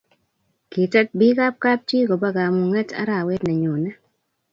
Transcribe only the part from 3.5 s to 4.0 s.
nyone